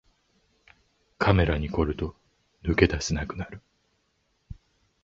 [1.19, 2.15] カメラに凝ると
[2.63, 3.61] 抜け出せなくなる